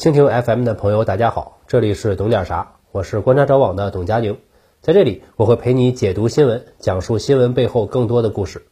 [0.00, 4.38] 蜻蜓 FM 的朋友，大家好，这里是懂点啥，我是观察者网的董佳宁，
[4.80, 8.64] 在这里我会陪你解读新闻，讲述新闻背后更多的故事。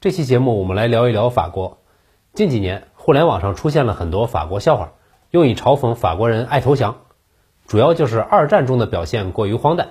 [0.00, 1.78] 这期节目我们来聊一聊法国。
[2.32, 4.94] 近几年，互联网上出现了很多法国笑话，
[5.30, 7.02] 用以嘲讽法国人爱投降，
[7.68, 9.90] 主要就是二战中的表现过于荒诞。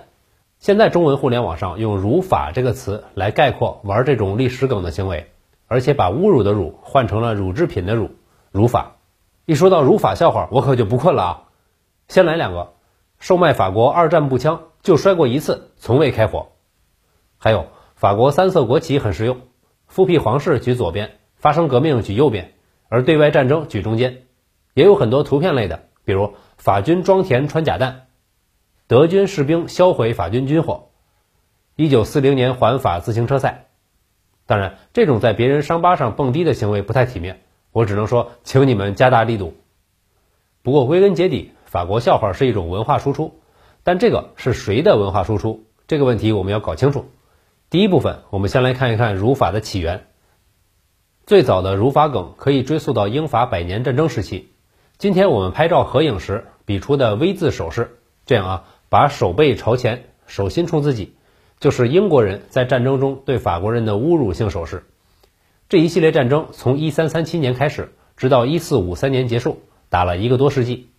[0.59, 5.27] 现在中文互联网上用“辱法”这个词来概括玩这种历史梗的行为，
[5.67, 8.09] 而且把侮辱的“辱”换成了乳制品的“乳”，
[8.51, 8.97] 辱法。
[9.45, 11.43] 一说到儒法笑话，我可就不困了啊！
[12.07, 12.75] 先来两个：
[13.19, 16.53] 售卖法国二战步枪就摔过一次，从未开火。
[17.37, 19.41] 还有法国三色国旗很实用，
[19.85, 22.53] 复辟皇室举左边，发生革命举右边，
[22.87, 24.23] 而对外战争举中间。
[24.75, 28.07] 也有很多图片类的，比如法军装填穿甲弹，
[28.87, 30.87] 德军士兵销毁法军军火，
[31.75, 33.67] 一九四零年环法自行车赛。
[34.45, 37.42] 当然，这种在别人伤疤上蹦迪的行为不太体面。
[37.73, 39.55] 我只能说，请你们加大力度。
[40.61, 43.33] 不过归根结底，法国笑话是一种文化输出，
[43.83, 45.65] 但这个是谁的文化输出？
[45.87, 47.05] 这个问题我们要搞清楚。
[47.69, 50.05] 第一部分，我们先来看一看儒法的起源。
[51.25, 54.51] 最早的儒法梗可以追溯到英法百年战争时期。
[54.97, 61.15] 今天我们拍照合影时比出的 V 字手势，这样啊，把手背朝前，手心冲自己，
[61.59, 64.85] 就是英国人在战争中对法国人的侮辱性手势。
[65.73, 70.91] 这一系列战争从一三三七年开始，直到一四五三年结束，打了一个多世纪。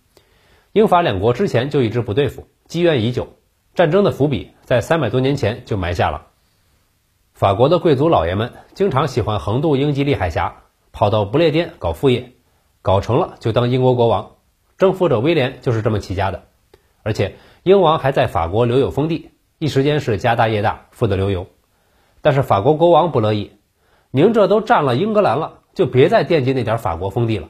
[0.73, 3.29] 英法两国之前就一直不对付，积怨已久。
[3.73, 6.27] 战争的伏笔在三百多年前就埋下了。
[7.31, 12.33] 法国的贵族老爷们经常喜欢横渡英吉利海峡，跑到不列颠搞副业，
[12.81, 14.31] 搞成了就当英国国王。
[14.77, 16.43] 征服者威廉就是这么起家的。
[17.01, 21.47] 而且英王还在法国留有封地，一时间是家大业大，富得流油。
[22.21, 23.53] 但是法国国王不乐意。
[24.15, 27.49] 您这都占了英格兰了，就别再惦记那点法国封地了。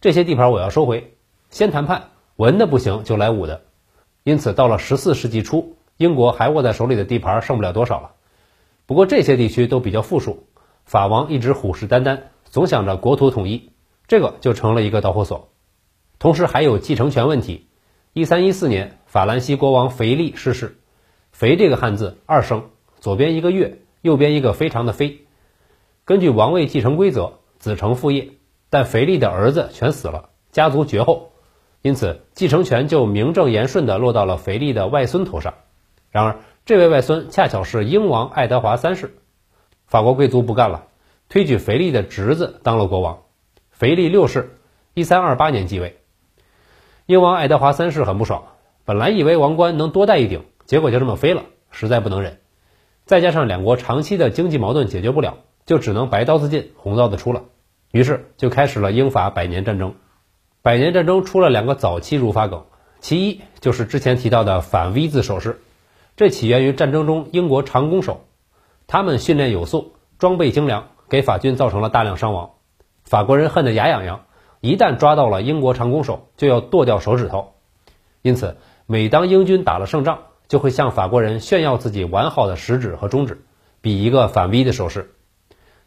[0.00, 1.14] 这些地盘我要收回，
[1.50, 3.62] 先谈判，文的不行就来武的。
[4.24, 8.10] 因此，到了十四世纪初，英国还握在手里的地盘剩不了多少了。
[8.86, 10.48] 不过这些地区都比较富庶，
[10.84, 13.70] 法王一直虎视眈眈，总想着国土统一，
[14.08, 15.52] 这个就成了一个导火索。
[16.18, 17.68] 同时还有继承权问题。
[18.14, 20.76] 一三一四年，法兰西国王腓力逝世。
[21.30, 22.64] 腓这个汉字二声，
[22.98, 25.20] 左边一个月，右边一个非常的非。
[26.10, 28.30] 根据王位继承规则，子承父业，
[28.68, 31.30] 但腓力的儿子全死了，家族绝后，
[31.82, 35.54] 因此继承权就名正言顺地落到了腓力的外孙头上。
[36.10, 39.18] 然而，这位外孙恰巧是英王爱德华三世，
[39.86, 40.88] 法国贵族不干了，
[41.28, 43.20] 推举腓力的侄子当了国王，
[43.70, 44.58] 腓力六世，
[44.94, 46.00] 一三二八年继位。
[47.06, 48.46] 英王爱德华三世很不爽，
[48.84, 52.40] 本来以为王冠能多戴一顶，结果就这么飞了，实在不能忍。
[53.04, 55.38] 再加上两国长期的经济矛盾解决不了。
[55.70, 57.44] 就只能白刀子进红刀子出了，
[57.92, 59.94] 于是就开始了英法百年战争。
[60.62, 62.64] 百年战争出了两个早期儒法梗，
[62.98, 65.60] 其一就是之前提到的反 V 字手势，
[66.16, 68.24] 这起源于战争中英国长弓手，
[68.88, 72.50] 他们训练有素，装备精良，给法军造成了大量伤亡。
[73.04, 74.22] 法国人恨得牙痒痒，
[74.60, 77.52] 一旦抓到了英国长弓手，就要剁掉手指头。
[78.22, 83.44] 因此，每当英军打了胜仗，就会向法国人炫耀自己完好的食指和中指，
[83.80, 85.14] 比一个反 V 的手势。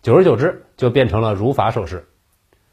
[0.03, 2.09] 久而久之，就变成了儒法手势，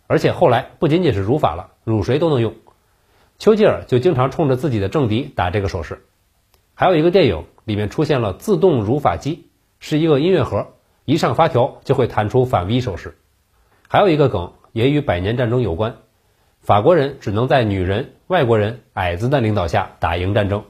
[0.09, 2.57] 而且后来不仅仅是儒法了，儒谁都能用。
[3.39, 6.05] 丘吉尔就经常冲着自己的政敌打这个手势。
[6.75, 9.49] 还有一个电影里面出现了自动儒法机，
[9.79, 10.73] 是一个音乐盒，
[11.05, 13.17] 一上发条就会弹出反 V 手势。
[13.87, 15.99] 还有一个梗也与百年战争有关，
[16.59, 20.65] 法国人只能在女人、外国人、矮子的领导下打赢战争，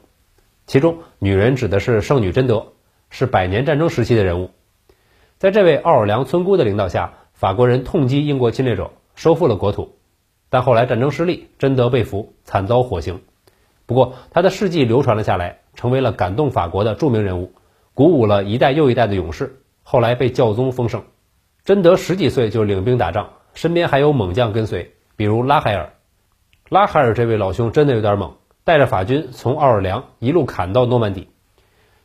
[0.66, 2.74] 其中女人指的是圣女贞德，
[3.08, 4.50] 是百年战争时期的人物。
[5.40, 9.96] 在这位奥尔良村姑的领导下，法国人痛击英国侵略者，收复了国土。
[10.50, 13.22] 但后来战争失利，贞德被俘，惨遭火刑。
[13.86, 17.54] 不过他的事迹流传了下来，成为了感动法国的著名人物，
[17.94, 19.62] 鼓舞了一代又一代的勇士。
[19.82, 21.04] 后来被教宗封圣。
[21.64, 25.94] 贞德十几岁就领兵打仗，身边还有猛将跟随，比如拉海尔。
[26.68, 31.28] 拉海尔这位老兄真的有点猛，带着法军从奥尔良一路砍到诺曼底。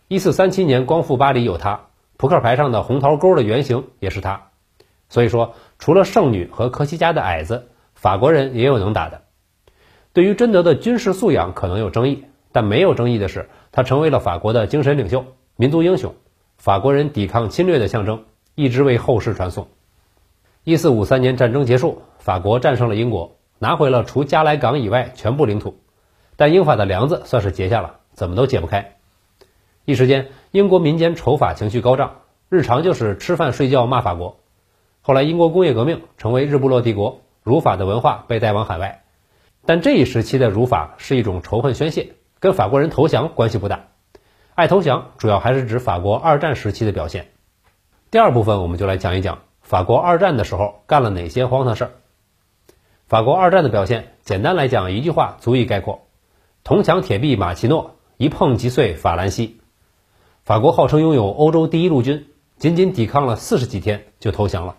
[0.07, 1.84] 一四三七年光复巴黎有他。
[2.17, 4.49] 扑克牌上的红桃勾的原型也是他，
[5.09, 9.23] 所以说除了圣女和科西嘉的矮子，法国人也有能打的。
[10.13, 12.23] 对于贞德的军事素养可能有争议，
[12.53, 15.25] 但没有争议的是，他成为了法国的精神领袖、
[15.57, 16.15] 民族英雄，
[16.57, 18.23] 法国人抵抗侵略的象征，
[18.55, 19.67] 一直为后世传颂。
[20.63, 25.77] 一四五三年战争结束，法国战胜了英国，拿回了除加莱港以外全部领土，
[26.37, 28.94] 但英法的梁子算是结下了，怎么都解不开。
[29.85, 34.39] 一时间，英国民间仇法情绪高涨，日常就是吃饭睡觉骂法国。
[35.01, 39.03] 后来，英国工业革命成为日不落帝国，儒法的文化被带往海外。
[39.63, 43.89] 但这一时期的儒法是一种仇恨宣泄，跟法国人投降关系不大。
[44.55, 47.27] 爱投降主要还是指法国二战时期的表现。
[48.09, 51.91] 第二部分我们就来讲一讲法国二战的时候干了哪些荒唐事儿。
[53.05, 56.07] 法国二战的表现，简单来讲一句话足以概括：
[56.63, 59.59] 铜墙铁壁马奇诺，一碰即碎法兰西。
[60.45, 62.27] 法国号称拥有欧洲第一陆军，
[62.57, 64.75] 仅仅抵抗了四十几天就投降了。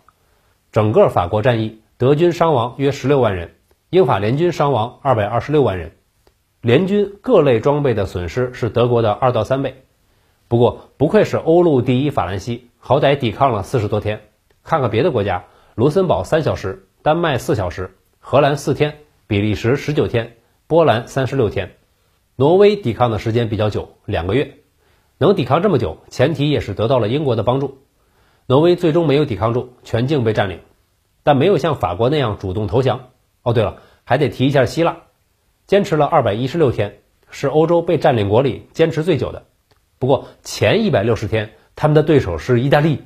[0.71, 3.57] 整个法国战役，德军伤亡约十六万人。
[3.91, 5.91] 英法联军伤亡二百二十六万人，
[6.61, 9.83] 联军各类装备的损失是德国的二到三倍。
[10.47, 14.21] 不过不愧是欧陆第一法兰西，好歹抵抗了四十多天。
[14.63, 20.37] 看看别的国家，卢森堡三小时，丹麦四小时，荷兰四天，比利时十九天，
[20.69, 21.73] 波兰三十六天，
[22.37, 24.59] 挪威抵抗的时间比较久，两个月。
[25.19, 27.79] 能抵抗这么久，前提也是得到了英国的帮助。
[28.47, 30.61] 挪威最终没有抵抗住，全境被占领，
[31.23, 33.09] 但没有像法国那样主动投降。
[33.43, 34.99] 哦，对了，还得提一下希腊，
[35.67, 39.47] 坚持了二百一十六天，是欧洲被占领国里坚持最久的。
[39.99, 43.03] 不过前一百六十天，他们的对手是意大利。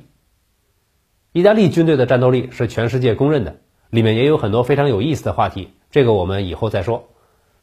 [1.31, 3.55] 意大利军队的战斗力是全世界公认的，
[3.89, 7.07] 里面也有很多非常有意思的话题，这个我们以后再说。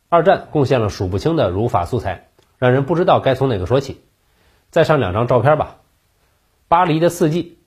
[0.08, 4.00] 二战贡献了数不清的儒法素材，让人不知道该从哪个说起。
[4.70, 5.78] 再上两张照片吧，
[6.68, 7.58] 巴黎的四季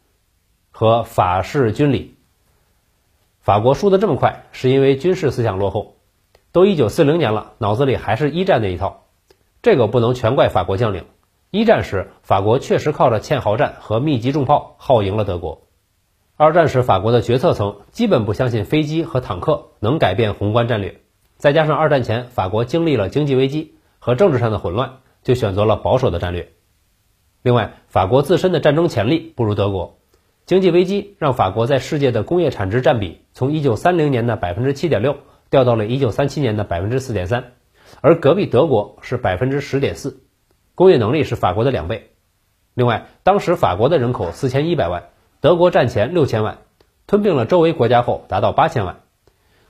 [0.71, 2.15] 和法式军礼。
[3.39, 5.95] 法国输得这么快，是因为军事思想落后。
[6.51, 9.05] 都一九四零年了，脑子里还是一战那一套。
[9.61, 11.05] 这个不能全怪法国将领。
[11.49, 15.63] 一战时，法国确实靠着堑壕战和密集重炮耗赢了德国。
[16.37, 21.01] 二战时，法国的决策层基本不相信飞机和坦克能改变宏观战略。
[21.37, 26.51] 再加上二战前法国经历了经济危机和政治上的混乱，就选择了保守的战略。
[27.41, 29.97] 另外，法国自身的战争潜力不如德国。
[30.45, 35.17] 经济危机让法国在世界的工业产值占比从1930年的百分之七点六
[35.49, 37.53] 掉到了1937年的百分之四点三，
[38.01, 40.21] 而隔壁德国是百分之十点四，
[40.75, 42.11] 工业能力是法国的两倍。
[42.73, 45.09] 另外，当时法国的人口四千一百万，
[45.39, 46.59] 德国占前六千万，
[47.07, 49.01] 吞并了周围国家后达到八千万。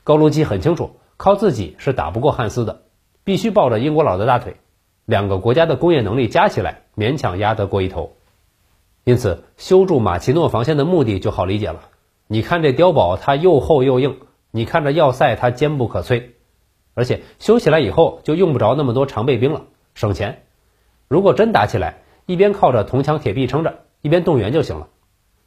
[0.04, 2.82] 高卢基很清楚，靠自己是打不过汉斯的，
[3.24, 4.56] 必须抱着英国佬的大腿。
[5.04, 8.12] 两个国家的工业能力加起来，勉强压得过一头。
[9.04, 11.88] 因此，修筑马奇诺防线的目的就好理解了。
[12.28, 14.12] 你看这碉堡，它又厚又硬；
[14.50, 16.22] 你看这要塞，它坚不可摧。
[16.94, 19.62] 而且修起来以后，就用不着那么多常备兵了，
[19.94, 20.44] 省钱。
[21.08, 24.88] 如果真打起来，一边靠着铜墙铁壁撑着，一边动员就行了。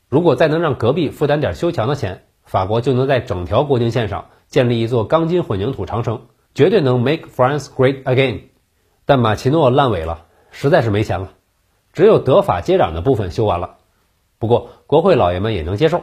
[0.10, 8.42] 如果再能让隔壁负担点修墙的钱，法国就能在整条国境线上建立一座钢筋混凝土长城，绝对能 make France great again。
[9.06, 11.34] 但马奇诺烂尾了，实在是没钱了。
[11.94, 13.78] 只有德法接壤的部分修完了，
[14.40, 16.02] 不过国会老爷们也能接受。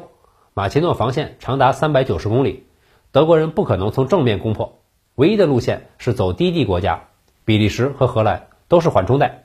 [0.55, 2.67] 马奇诺防线长达三百九十公里，
[3.11, 4.79] 德国人不可能从正面攻破，
[5.17, 7.09] 唯一的路线是走低地国家，
[7.45, 9.45] 比利时和荷兰都是缓冲带，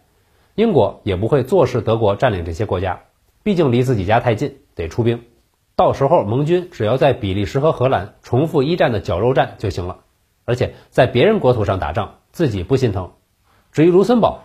[0.56, 3.02] 英国也不会坐视德国占领这些国家，
[3.44, 5.24] 毕竟离自己家太近，得出兵。
[5.76, 10.00] 到时候盟军只要在比利时和荷兰重复一战的绞肉战就行了，
[10.46, 13.12] 而且在别人国土上打仗，自己不心疼。
[13.78, 14.40] 至于卢森堡。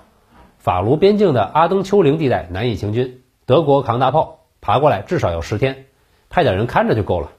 [0.58, 5.86] 法卢边境的阿登丘陵地带难以行军，德国扛大炮爬过来至少要十天，
[6.28, 7.32] 派点人看着就够了。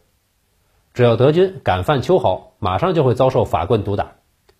[0.96, 4.14] 只要德军敢犯秋毫，马上就会遭受法棍毒打。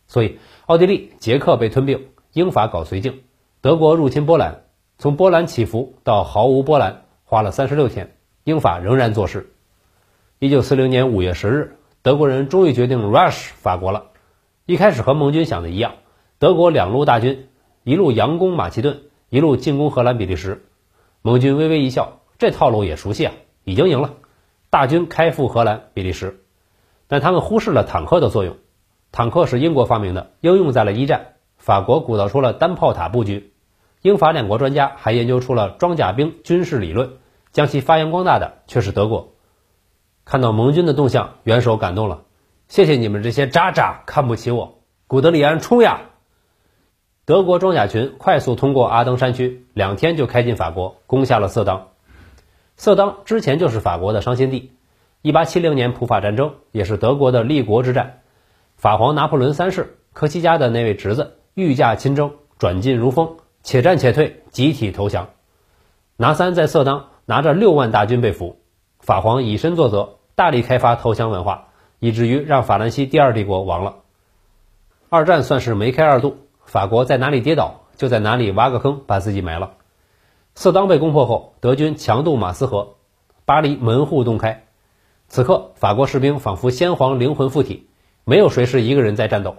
[0.06, 0.38] 所以，
[0.68, 3.22] 奥地利、捷克被吞并，英法搞绥靖，
[3.62, 4.66] 德国入侵波兰，
[5.00, 9.52] 从波兰起伏到毫无波兰花了三十六天，英法仍然做事。
[10.38, 14.12] 一九四零年五月十日，德国人终于决定 rush 法国了。
[14.68, 15.94] 一开始和盟军想的一样，
[16.44, 17.48] 德国两路大军。
[17.86, 20.66] 一路佯攻马其顿，一路进攻荷兰、比利时。
[21.22, 23.34] 盟军微微一笑，这套路也熟悉啊，
[23.64, 24.16] 已经赢了。
[24.70, 26.44] 大军开赴荷兰、比利时，
[27.08, 28.58] 但他们忽视了坦克的作用。
[29.14, 31.36] 坦克是英国发明的，应用在了一战。
[31.56, 33.54] 法国鼓捣出了单炮塔布局，
[34.02, 37.20] 英法两国专家还研究出了装甲兵军事理论，
[37.54, 39.32] 将其发扬光大的却是德国。
[40.26, 42.24] 看到盟军的动向，元首感动了，
[42.68, 46.02] 谢谢你们这些渣渣看不起我，古德里安冲呀！
[47.26, 51.88] 德国装甲群快速通过阿登山区，两天就开进法国，攻下了色当。
[52.76, 54.74] 色当之前就是法国的伤心地。
[55.22, 58.20] 一八七零年普法战争也是德国的立国之战。
[58.76, 65.30] 法皇拿破仑三世科西嘉的那位侄子御驾亲征，转进如风，且战且退，集体投降。
[66.18, 68.58] 拿三在色当拿着六万大军被俘，
[69.00, 74.00] 法皇以身作则，大力开发投降文化，以至于让法兰西第二帝国亡了。
[75.08, 76.43] 二战算是梅开二度。
[76.74, 79.74] 法国在哪里跌倒，就在哪里挖个坑把自己埋了。
[80.56, 82.96] 色当被攻破后，德军强渡马斯河，
[83.46, 84.66] 巴黎门户洞开。
[85.28, 87.90] 此刻，法国士兵仿佛先皇灵魂附体，
[88.24, 89.58] 没有谁是一个人在战斗。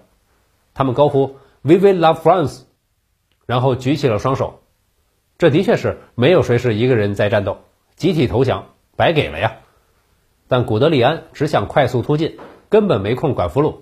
[0.75, 2.62] 他们高呼 “We will love France”，
[3.47, 4.62] 然后举起了双手。
[5.38, 7.59] 这的确是没有谁是一个人在战斗，
[7.94, 9.59] 集体投降，白给了呀。
[10.49, 13.76] 但古德里安只想快速突进，根本没空管俘虏。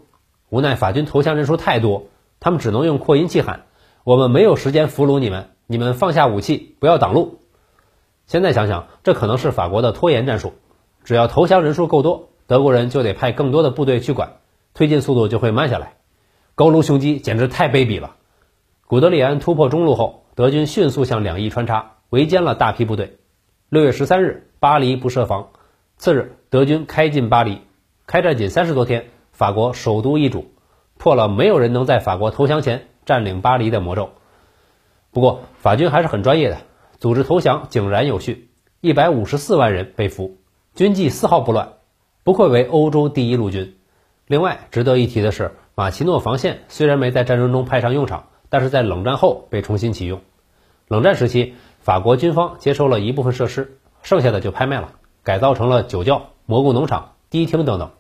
[0.51, 2.09] 无奈法军投降人数太多，
[2.43, 3.67] 他们只能用扩音器喊
[4.03, 7.39] ：“我们没有时间俘虏你们，你们放下武器，不要挡路。”
[8.27, 10.55] 现在想想，这可能是法国的拖延战术。
[11.05, 14.39] 只要投降人数够多，德国人就得派更多的部队去管，
[14.75, 15.95] 推进速度就会慢下来。
[16.57, 18.17] 高卢雄鸡简直太卑鄙了。
[18.89, 23.19] 古德里安突破中路后，德军迅速向两翼穿插，围歼了大批部队。
[23.69, 25.51] 六月十三日，巴黎不设防。
[25.97, 27.61] 次日，德军开进巴黎，
[28.07, 30.52] 开战仅三十多天，法国首都易主，
[31.03, 34.11] 破了没有人能在法国投降前占领巴黎的魔咒。
[35.11, 36.59] 不过，法军还是很专业的，
[37.01, 40.37] 组织投降井然有序，一百五十四万人被俘，
[40.77, 41.73] 军纪丝毫不乱，
[42.23, 43.77] 不愧为欧洲第一陆军。
[44.29, 50.21] 另外，值得一提的是，马奇诺防线虽然没在战争中派上用场，但是在冷战后被重新启用。
[50.87, 54.93] 冷战时期，法国军方接收了一部分设施，剩下的就拍卖了。
[55.25, 57.91] 改造成了酒窖、蘑菇农场、迪厅等等，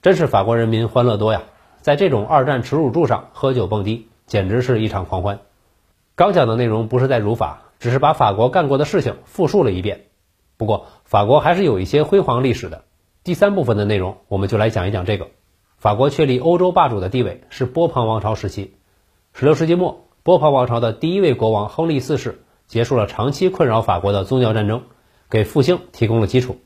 [0.00, 1.42] 真是法国人民欢乐多呀！
[1.80, 5.40] 在这种二战耻辱柱上喝酒蹦迪，简直是一场狂欢。
[6.14, 10.06] 刚讲的内容不是在辱法，只是把法国干过的事情复述了一遍。
[10.56, 12.84] 不过，法国还是有一些辉煌历史的。
[13.24, 15.28] 第三部分的内容，我们就来讲一讲这个。
[15.76, 18.74] 法国确立欧洲霸主的地位是波旁王朝时期。
[19.36, 24.82] 16世纪末，波旁王朝的第一位国王亨利四世结束了长期困扰法国的宗教战争。
[25.30, 26.56] 给复兴提供了基础。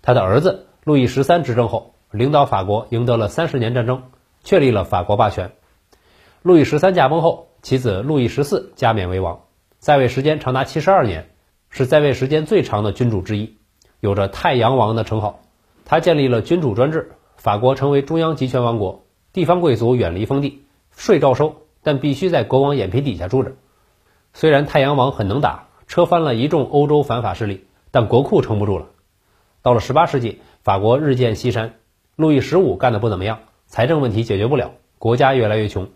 [0.00, 4.04] 他的儿子路易十三执政后，领导法国赢得了三十年战争，
[4.46, 5.50] 确立了法国霸权。
[6.40, 9.40] 路易十三驾崩后，其子路易十四加冕为王，
[9.80, 11.30] 在位时间长达七十二年，
[11.68, 13.56] 是在位时间最长的君主之一，
[13.98, 15.40] 有着“太阳王”的称号。
[15.84, 20.64] 他建立了君主专制，法国成为中央集权王国，地方贵族远离封地，
[20.96, 23.56] 税照收，但必须在国王眼皮底下住着。
[24.32, 27.66] 虽然太阳王很能打，车翻了一众欧洲反法势力。
[27.90, 28.86] 但国库撑不住了。
[29.62, 31.76] 到了十八世纪，法国日渐西山，
[32.14, 35.88] 路易十五干得不怎么样，财政问题解决不了，国家越来越穷。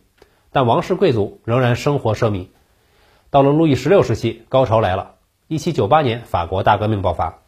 [0.52, 2.48] 但王室贵族仍然生活奢靡。
[3.30, 5.14] 到了路易十六时期，高潮来了。
[5.46, 7.38] 一七九八年，法国大革命爆发，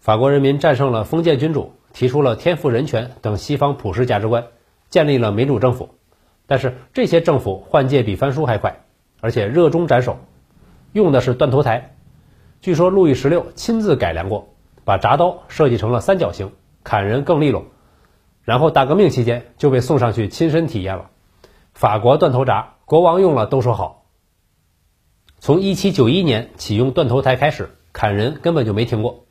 [0.00, 4.46] 法国人民战胜了封建君主，提出了天赋人权等西方普世价值观，
[4.88, 5.94] 建立了民主政府。
[6.46, 8.80] 但是这些政府换届比翻书还快，
[9.20, 10.18] 而且热衷斩首，
[10.92, 11.94] 用的是断头台。
[12.60, 14.48] 据说路易十六亲自改良过，
[14.84, 16.50] 把铡刀设计成了三角形，
[16.82, 17.64] 砍人更利落。
[18.42, 21.10] 然后大革命期间就被送上去亲身体验了。
[21.72, 24.06] 法国断头铡，国王用了都说好。
[25.38, 29.24] 从1791年启用断头台开始，砍人根本就没停过。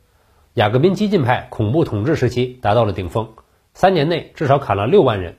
[0.54, 3.34] 雅各宾激进派恐怖统治时期达到了顶峰，
[3.74, 5.38] 三年内至少砍了六万人。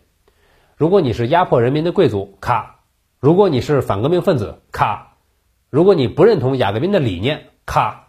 [0.78, 2.78] 如果你是压迫人民的贵族，咔；
[3.20, 5.18] 如果你是反革命分子，咔；
[5.70, 8.08] 如果你不认同雅各宾的理念，咔！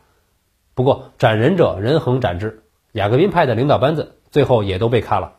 [0.74, 5.34] 不过斩人者人恒斩之，雅各宾派的领导班子最后也都被咔了。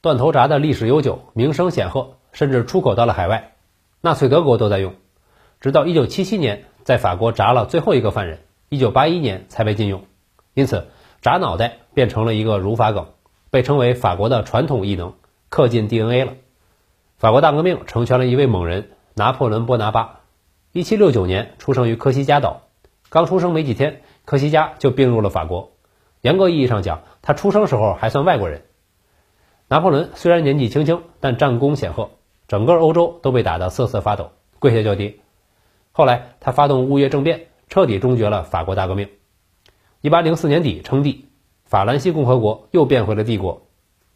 [0.00, 3.54] 断头铡的历史悠久，名声显赫，甚至出口到了海外，
[4.00, 4.94] 纳粹德国都在用。
[5.60, 8.38] 直到1977年，在法国铡了最后一个犯人
[8.70, 10.04] ，1981年才被禁用。
[10.54, 10.86] 因此，
[11.20, 13.06] 铡脑袋变成了一个儒法梗，
[13.50, 15.14] 被称为法国的传统异能，
[15.48, 16.34] 刻进 DNA 了。
[17.16, 20.20] 法国大革命成全了一位猛人——拿破仑·波拿巴。
[20.74, 22.62] 1769年出生于科西嘉岛。
[23.08, 25.72] 刚出生没几天，科西嘉就并入了法国。
[26.20, 28.62] 严格意义上讲，他出生时候还算外国人。
[29.70, 32.08] 拿破仑虽然年纪轻轻，但战功显赫，
[32.46, 35.16] 整个欧洲都被打得瑟瑟发抖，跪下叫爹。
[35.92, 39.10] 后来他发动雾月政变，彻底终结了法国大革命。
[40.00, 41.26] 一八零四年底称帝，
[41.64, 43.66] 法兰西共和国又变回了帝国。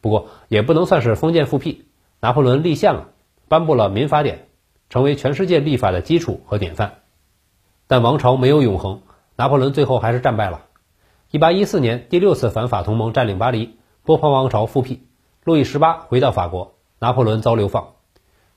[0.00, 1.84] 不过也不能算是封建复辟，
[2.18, 3.08] 拿破仑立宪了，
[3.46, 4.46] 颁布了民法典，
[4.88, 7.00] 成为全世界立法的基础和典范。
[7.86, 9.02] 但王朝没有永恒，
[9.36, 10.62] 拿破仑最后还是战败了。
[11.30, 15.02] 一八一四年，第六次反法同盟占领巴黎，波旁王朝复辟，
[15.44, 17.94] 路易十八回到法国，拿破仑遭流放。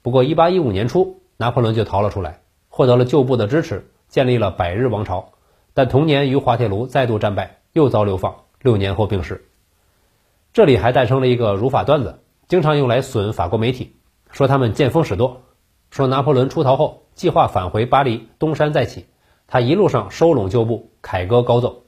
[0.03, 5.29] 不过，一八一五年初，拿破仑就逃了出来，获得了旧部的支持，建立了百日王朝。
[5.73, 9.47] 但同年于滑铁卢再度战败，又遭流放，六年后病逝。
[10.53, 13.95] 这里还诞生了一个儒法段子，经常用来损法国媒体，
[14.29, 15.41] 说他们见风使舵，
[15.89, 19.07] 说拿破仑出逃后，计划返回巴黎，东山再起。
[19.47, 21.85] 他一路上收拢旧部，凯歌高奏。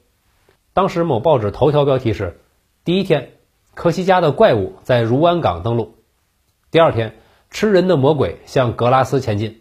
[0.72, 2.40] 当时某报纸头条标题是：
[2.84, 3.37] 第一天，
[3.78, 5.94] 科西嘉的怪物在如安港登陆；
[6.72, 7.14] 第二天，
[7.48, 9.60] 吃人的魔鬼向格拉斯前进；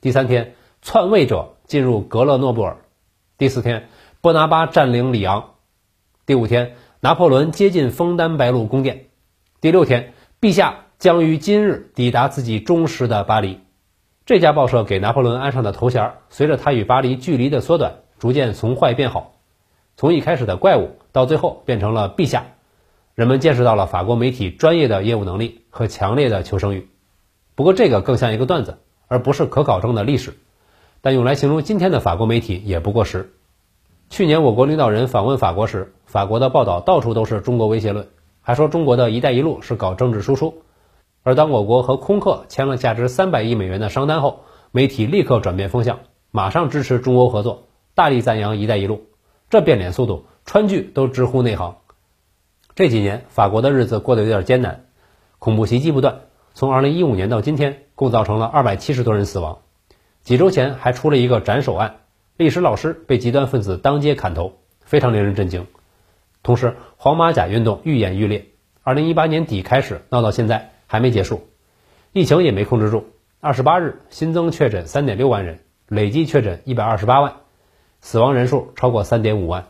[0.00, 2.76] 第三天，篡位者进入格勒诺布尔；
[3.36, 3.90] 第四天，
[4.22, 5.56] 波拿巴占领里昂；
[6.24, 9.00] 第五天，拿破仑接近枫丹白露宫殿；
[9.60, 13.60] 第六天，陛下将于今日抵达自己忠实的巴黎。
[14.24, 19.34] 这家报社给拿破仑安上的头衔，随着他与巴黎距离的缩短，逐渐从坏变好，
[19.98, 22.46] 从一开始的怪物，到最后变成了陛下。
[23.14, 26.88] 人们见识到了法国媒体专业的业务能力和强烈的求生欲。
[27.54, 30.38] 不过，这个更像一个段子，而不是可考证的历史。
[31.02, 33.34] 但用来形容今天的法国媒体也不过时。
[34.08, 38.08] 去年我国领导人访问法国时，法国的报道到处都是中国威胁论，
[38.40, 40.62] 还说中国的一带一路是搞政治输出。
[41.22, 46.00] 而当我国和空客签了价值三百亿美元的商单后，媒体立刻转变风向，
[46.30, 47.64] 马上支持中欧合作，
[47.94, 49.02] 大力赞扬一带一路。
[49.50, 51.76] 这变脸速度，川剧都直呼内行。
[52.74, 54.86] 这几年，法国的日子过得有点艰难，
[55.38, 56.20] 恐怖袭击不断。
[56.54, 59.58] 从2015年到今天，共造成了270多人死亡。
[60.22, 61.96] 几周前还出了一个斩首案，
[62.36, 65.66] 历史老师被极端分子当街砍头，非常令人震惊。
[66.42, 68.46] 同时，黄马甲运动愈演愈烈
[68.84, 71.48] ，2018年底开始闹到现在还没结束，
[72.12, 73.06] 疫情也没控制住。
[73.42, 77.34] 28日新增确诊3.6万人，累计确诊128万，
[78.00, 79.66] 死亡人数超过3.5万。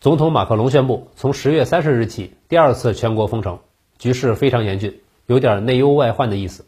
[0.00, 3.58] 总统马克龙宣布，从十月三十日起，第二次全国封城，
[3.98, 6.64] 局势非常严峻，有点内忧外患的意思。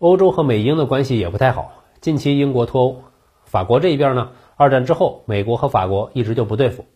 [0.00, 3.02] 欧洲和美英的关系也不太好，近期英国脱欧。
[3.44, 6.86] 法国这一边呢，二战之后，美国和法国一直就不对付。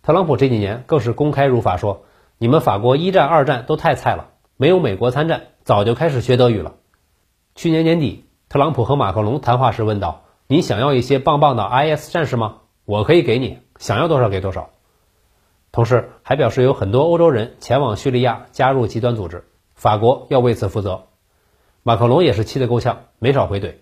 [0.00, 2.04] 特朗普这几年更是公开如法说
[2.38, 6.76] ：“你们法国一战、二战都太菜了，没有美国参战，早就开始学德语了。”
[7.56, 12.58] 去年年底，特朗普和马克龙谈话时问道：“你想要一些棒棒的 IS 战士吗？
[12.84, 14.70] 我可以给你，想要多少给多少。”
[15.72, 21.04] 同时还表示有很多欧洲人前往叙利亚加入极端组织，法国要为此负责。
[21.82, 23.74] 马克龙也是气得够呛，没少回怼，